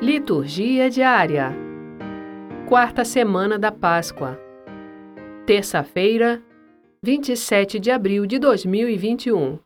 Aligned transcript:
Liturgia 0.00 0.90
diária. 0.90 1.56
Quarta 2.68 3.02
semana 3.02 3.58
da 3.58 3.72
Páscoa. 3.72 4.38
Terça-feira, 5.46 6.42
27 7.02 7.80
de 7.80 7.90
abril 7.90 8.26
de 8.26 8.38
2021. 8.38 9.58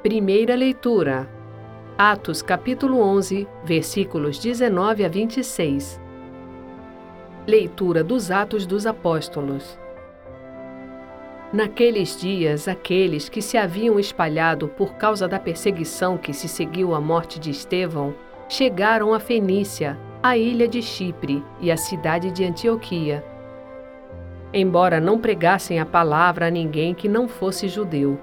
Primeira 0.00 0.54
leitura. 0.54 1.28
Atos 1.98 2.40
capítulo 2.40 3.00
11, 3.00 3.48
versículos 3.64 4.38
19 4.38 5.04
a 5.04 5.08
26. 5.08 6.00
Leitura 7.48 8.04
dos 8.04 8.30
Atos 8.30 8.64
dos 8.64 8.86
Apóstolos. 8.86 9.76
Naqueles 11.52 12.20
dias, 12.20 12.66
aqueles 12.66 13.28
que 13.28 13.40
se 13.40 13.56
haviam 13.56 14.00
espalhado 14.00 14.66
por 14.66 14.94
causa 14.94 15.28
da 15.28 15.38
perseguição 15.38 16.18
que 16.18 16.32
se 16.32 16.48
seguiu 16.48 16.92
à 16.92 17.00
morte 17.00 17.38
de 17.38 17.50
Estevão 17.50 18.14
chegaram 18.48 19.14
a 19.14 19.20
Fenícia, 19.20 19.96
a 20.22 20.36
ilha 20.36 20.66
de 20.66 20.82
Chipre 20.82 21.44
e 21.60 21.70
a 21.70 21.76
cidade 21.76 22.32
de 22.32 22.44
Antioquia. 22.44 23.24
Embora 24.52 25.00
não 25.00 25.20
pregassem 25.20 25.78
a 25.78 25.86
palavra 25.86 26.48
a 26.48 26.50
ninguém 26.50 26.94
que 26.94 27.08
não 27.08 27.28
fosse 27.28 27.68
judeu. 27.68 28.18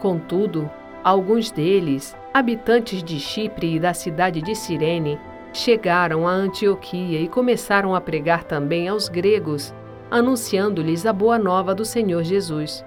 Contudo, 0.00 0.70
alguns 1.02 1.50
deles, 1.50 2.16
habitantes 2.32 3.02
de 3.02 3.18
Chipre 3.18 3.74
e 3.74 3.80
da 3.80 3.92
cidade 3.94 4.40
de 4.40 4.54
Cirene, 4.54 5.18
chegaram 5.52 6.26
a 6.26 6.30
Antioquia 6.30 7.20
e 7.20 7.28
começaram 7.28 7.94
a 7.94 8.00
pregar 8.00 8.44
também 8.44 8.88
aos 8.88 9.08
gregos 9.08 9.74
anunciando-lhes 10.14 11.06
a 11.06 11.12
boa 11.12 11.36
nova 11.36 11.74
do 11.74 11.84
Senhor 11.84 12.22
Jesus. 12.22 12.84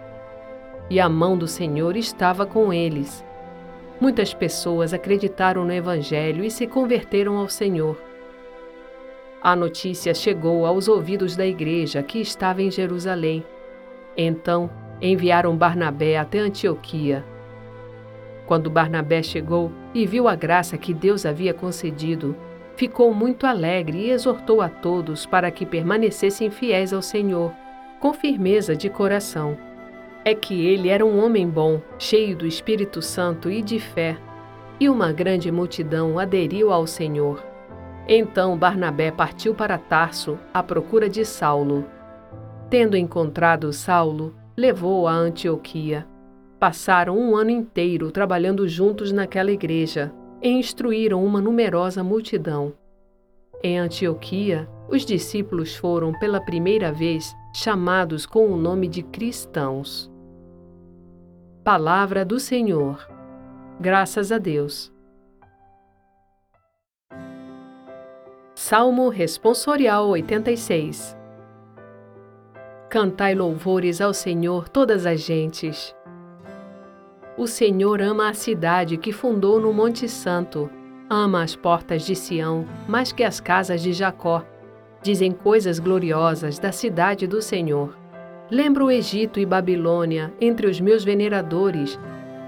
E 0.89 0.97
a 0.97 1.09
mão 1.09 1.37
do 1.37 1.45
Senhor 1.45 1.97
estava 1.97 2.45
com 2.45 2.71
eles. 2.71 3.21
Muitas 3.99 4.33
pessoas 4.33 4.93
acreditaram 4.93 5.65
no 5.65 5.73
Evangelho 5.73 6.41
e 6.41 6.49
se 6.49 6.65
converteram 6.65 7.35
ao 7.35 7.49
Senhor. 7.49 8.01
A 9.41 9.57
notícia 9.57 10.13
chegou 10.13 10.65
aos 10.65 10.87
ouvidos 10.87 11.35
da 11.35 11.45
igreja 11.45 12.01
que 12.01 12.21
estava 12.21 12.61
em 12.61 12.71
Jerusalém. 12.71 13.43
Então 14.15 14.69
enviaram 15.01 15.53
Barnabé 15.57 16.17
até 16.17 16.39
Antioquia. 16.39 17.25
Quando 18.45 18.69
Barnabé 18.69 19.21
chegou 19.21 19.69
e 19.93 20.05
viu 20.05 20.29
a 20.29 20.35
graça 20.35 20.77
que 20.77 20.93
Deus 20.93 21.25
havia 21.25 21.53
concedido, 21.53 22.37
ficou 22.77 23.11
muito 23.11 23.47
alegre 23.47 23.97
e 23.97 24.11
exortou 24.11 24.61
a 24.61 24.69
todos 24.69 25.25
para 25.25 25.49
que 25.49 25.65
permanecessem 25.65 26.51
fiéis 26.51 26.93
ao 26.93 27.01
Senhor, 27.01 27.51
com 27.99 28.13
firmeza 28.13 28.75
de 28.75 28.87
coração. 28.87 29.57
É 30.23 30.35
que 30.35 30.67
ele 30.67 30.87
era 30.87 31.03
um 31.03 31.23
homem 31.23 31.49
bom, 31.49 31.81
cheio 31.97 32.37
do 32.37 32.45
Espírito 32.45 33.01
Santo 33.01 33.49
e 33.49 33.63
de 33.63 33.79
fé, 33.79 34.15
e 34.79 34.87
uma 34.87 35.11
grande 35.11 35.51
multidão 35.51 36.19
aderiu 36.19 36.71
ao 36.71 36.85
Senhor. 36.85 37.43
Então 38.07 38.55
Barnabé 38.55 39.09
partiu 39.09 39.55
para 39.55 39.79
Tarso 39.79 40.37
à 40.53 40.61
procura 40.61 41.09
de 41.09 41.25
Saulo. 41.25 41.83
Tendo 42.69 42.95
encontrado 42.95 43.73
Saulo, 43.73 44.35
levou-o 44.55 45.07
a 45.07 45.13
Antioquia. 45.13 46.05
Passaram 46.59 47.17
um 47.17 47.35
ano 47.35 47.49
inteiro 47.49 48.11
trabalhando 48.11 48.67
juntos 48.67 49.11
naquela 49.11 49.51
igreja 49.51 50.13
e 50.41 50.49
instruíram 50.49 51.23
uma 51.23 51.41
numerosa 51.41 52.03
multidão. 52.03 52.73
Em 53.63 53.79
Antioquia, 53.79 54.69
os 54.89 55.03
discípulos 55.03 55.75
foram 55.75 56.13
pela 56.19 56.39
primeira 56.39 56.91
vez 56.91 57.35
chamados 57.53 58.25
com 58.25 58.47
o 58.51 58.55
nome 58.55 58.87
de 58.87 59.01
cristãos. 59.01 60.11
Palavra 61.63 62.23
do 62.23 62.39
Senhor. 62.39 63.05
Graças 63.79 64.31
a 64.31 64.37
Deus. 64.37 64.93
Salmo 68.55 69.09
Responsorial 69.09 70.07
86 70.09 71.17
Cantai 72.89 73.35
louvores 73.35 73.99
ao 73.99 74.13
Senhor 74.13 74.69
todas 74.69 75.05
as 75.05 75.19
gentes. 75.19 75.93
O 77.37 77.45
Senhor 77.45 78.01
ama 78.01 78.29
a 78.29 78.33
cidade 78.33 78.97
que 78.97 79.11
fundou 79.11 79.61
no 79.61 79.71
Monte 79.71 80.09
Santo. 80.09 80.67
Ama 81.07 81.43
as 81.43 81.55
portas 81.55 82.03
de 82.03 82.15
Sião 82.15 82.65
mais 82.87 83.11
que 83.11 83.23
as 83.23 83.39
casas 83.39 83.79
de 83.79 83.93
Jacó. 83.93 84.43
Dizem 85.03 85.31
coisas 85.31 85.77
gloriosas 85.77 86.57
da 86.57 86.71
cidade 86.71 87.27
do 87.27 87.39
Senhor. 87.39 87.95
Lembro 88.49 88.85
o 88.85 88.91
Egito 88.91 89.39
e 89.39 89.45
Babilônia 89.45 90.33
entre 90.41 90.65
os 90.65 90.81
meus 90.81 91.03
veneradores, 91.03 91.99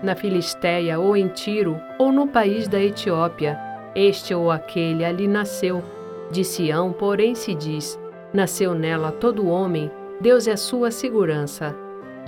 na 0.02 0.16
Filistéia 0.16 1.00
ou 1.00 1.16
em 1.16 1.28
Tiro, 1.28 1.80
ou 2.00 2.12
no 2.12 2.28
país 2.28 2.68
da 2.68 2.82
Etiópia. 2.82 3.60
Este 3.94 4.34
ou 4.34 4.50
aquele 4.50 5.06
ali 5.06 5.28
nasceu. 5.28 5.84
De 6.32 6.44
Sião, 6.44 6.92
porém, 6.92 7.36
se 7.36 7.54
diz: 7.54 8.00
Nasceu 8.34 8.74
nela 8.74 9.12
todo 9.12 9.48
homem, 9.48 9.92
Deus 10.20 10.48
é 10.48 10.56
sua 10.56 10.90
segurança. 10.90 11.76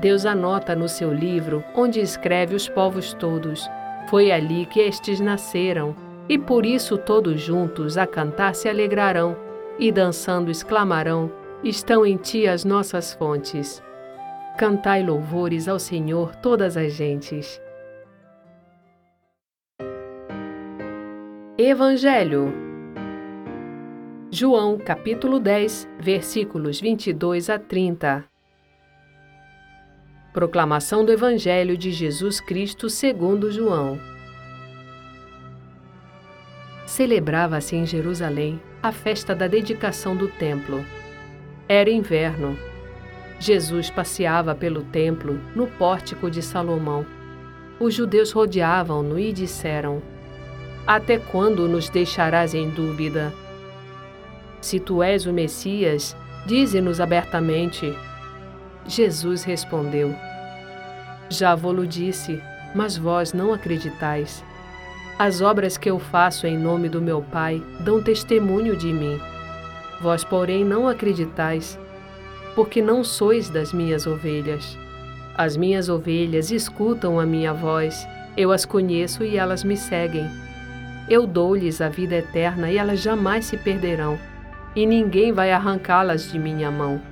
Deus 0.01 0.25
anota 0.25 0.75
no 0.75 0.89
seu 0.89 1.13
livro, 1.13 1.63
onde 1.75 2.00
escreve 2.00 2.56
os 2.56 2.67
povos 2.67 3.13
todos. 3.13 3.69
Foi 4.09 4.31
ali 4.31 4.66
que 4.66 4.79
estes 4.79 5.19
nasceram, 5.19 5.95
e 6.28 6.39
por 6.39 6.66
isso 6.66 6.97
todos 6.97 7.39
juntos 7.39 8.00
a 8.00 8.07
cantar 8.07 8.56
se 8.56 8.67
alegrarão, 8.67 9.38
e 9.78 9.91
dançando 9.91 10.50
exclamarão: 10.50 11.31
Estão 11.63 12.03
em 12.03 12.17
ti 12.17 12.47
as 12.47 12.66
nossas 12.66 13.13
fontes. 13.13 13.81
Cantai 14.57 15.03
louvores 15.03 15.67
ao 15.67 15.78
Senhor 15.78 16.35
todas 16.38 16.75
as 16.75 16.94
gentes. 16.94 17.62
Evangelho 21.59 22.51
João 24.31 24.79
capítulo 24.79 25.39
10, 25.39 25.88
versículos 26.00 26.81
22 26.81 27.51
a 27.51 27.59
30 27.59 28.31
Proclamação 30.34 31.03
do 31.03 31.12
Evangelho 31.12 31.78
de 31.78 31.92
Jesus 31.92 32.40
Cristo 32.40 32.90
segundo 32.90 33.52
João. 33.52 34.00
Celebrava-se 36.86 37.75
em 37.75 37.86
Jerusalém 37.86 38.58
a 38.81 38.94
festa 38.94 39.36
da 39.36 39.46
dedicação 39.46 40.16
do 40.16 40.30
templo. 40.30 40.86
Era 41.68 41.90
inverno. 41.90 42.58
Jesus 43.42 43.90
passeava 43.90 44.56
pelo 44.56 44.84
templo 44.84 45.38
no 45.53 45.68
pórtico 45.68 46.31
de 46.31 46.42
Salomão. 46.42 47.06
Os 47.78 47.94
judeus 47.94 48.31
rodeavam-no 48.31 49.19
e 49.19 49.34
disseram: 49.34 50.02
Até 50.88 51.19
quando 51.19 51.68
nos 51.68 51.90
deixarás 51.90 52.53
em 52.53 52.69
dúvida? 52.69 53.34
Se 54.62 54.80
tu 54.80 55.03
és 55.03 55.25
o 55.25 55.34
Messias, 55.34 56.16
dize-nos 56.46 57.02
abertamente 57.02 57.94
Jesus 58.88 59.44
respondeu: 59.44 60.16
Já 61.30 61.56
vou-lo 61.56 61.86
disse, 61.86 62.42
mas 62.74 62.97
vós 62.97 63.34
não 63.34 63.53
acreditais. 63.53 64.44
As 65.19 65.40
obras 65.40 65.78
que 65.78 65.90
eu 65.90 66.00
faço 66.00 66.47
em 66.47 66.58
nome 66.58 66.90
do 66.90 67.02
meu 67.02 67.22
Pai 67.22 67.62
dão 67.81 68.02
testemunho 68.02 68.75
de 68.75 68.92
mim. 68.92 69.19
Vós, 70.02 70.24
porém, 70.24 70.66
não 70.66 70.88
acreditais, 70.88 71.80
porque 72.56 72.81
não 72.81 73.03
sois 73.03 73.50
das 73.50 73.72
minhas 73.72 74.08
ovelhas. 74.08 74.78
As 75.38 75.56
minhas 75.56 75.90
ovelhas 75.90 76.50
escutam 76.50 77.19
a 77.19 77.25
minha 77.25 77.53
voz, 77.53 78.08
eu 78.36 78.52
as 78.52 78.66
conheço 78.66 79.24
e 79.24 79.38
elas 79.38 79.63
me 79.63 79.78
seguem. 79.78 80.28
Eu 81.08 81.28
dou-lhes 81.28 81.81
a 81.81 81.90
vida 81.90 82.16
eterna 82.16 82.72
e 82.72 82.78
elas 82.78 83.00
jamais 83.00 83.46
se 83.46 83.58
perderão, 83.58 84.18
e 84.75 84.86
ninguém 84.86 85.31
vai 85.31 85.52
arrancá-las 85.52 86.31
de 86.31 86.40
minha 86.40 86.72
mão. 86.72 87.11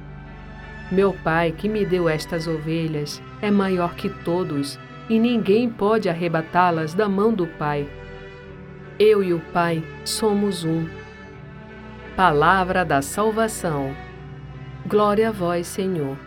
Meu 0.91 1.13
Pai, 1.13 1.51
que 1.51 1.69
me 1.69 1.85
deu 1.85 2.09
estas 2.09 2.47
ovelhas, 2.47 3.21
é 3.41 3.51
maior 3.51 3.93
que 3.93 4.09
todos, 4.09 4.79
e 5.07 5.19
ninguém 5.19 5.69
pode 5.69 6.09
arrebatá-las 6.09 6.95
da 6.95 7.07
mão 7.07 7.31
do 7.31 7.45
Pai. 7.45 7.87
Eu 8.97 9.23
e 9.23 9.31
o 9.31 9.39
Pai 9.53 9.83
somos 10.03 10.63
um. 10.63 10.87
Palavra 12.15 12.83
da 12.83 13.03
salvação. 13.03 13.95
Glória 14.87 15.29
a 15.29 15.31
vós, 15.31 15.67
Senhor. 15.67 16.17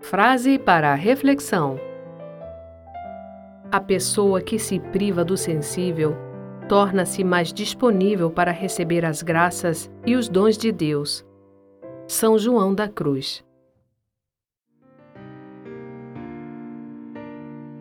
Frase 0.00 0.56
para 0.60 0.92
a 0.92 0.94
reflexão: 0.94 1.80
A 3.72 3.80
pessoa 3.80 4.40
que 4.40 4.60
se 4.60 4.78
priva 4.78 5.24
do 5.24 5.36
sensível 5.36 6.16
torna-se 6.68 7.22
mais 7.24 7.52
disponível 7.52 8.30
para 8.30 8.50
receber 8.50 9.04
as 9.04 9.22
graças 9.22 9.90
e 10.04 10.14
os 10.14 10.28
dons 10.28 10.56
de 10.56 10.70
Deus. 10.72 11.24
São 12.06 12.38
João 12.38 12.74
da 12.74 12.88
Cruz. 12.88 13.44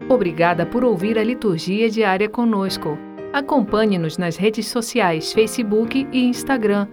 Obrigada 0.08 0.66
por 0.66 0.84
ouvir 0.84 1.18
a 1.18 1.24
liturgia 1.24 1.90
diária 1.90 2.30
conosco. 2.30 2.98
Acompanhe-nos 3.34 4.18
nas 4.18 4.38
redes 4.38 4.68
sociais 4.68 5.34
Facebook 5.34 6.08
e 6.12 6.26
Instagram, 6.26 6.88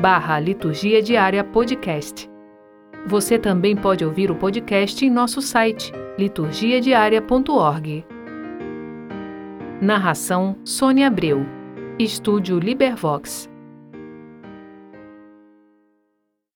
barra 0.00 0.40
Liturgia 0.40 1.02
Diária 1.02 1.44
Podcast. 1.44 2.28
Você 3.06 3.38
também 3.38 3.76
pode 3.76 4.04
ouvir 4.04 4.30
o 4.30 4.34
podcast 4.34 5.04
em 5.04 5.10
nosso 5.10 5.42
site 5.42 5.92
liturgiadiaria.org. 6.18 8.13
Narração 9.80 10.56
Sônia 10.64 11.08
Abreu. 11.08 11.44
Estúdio 11.98 12.60
Libervox. 12.60 13.50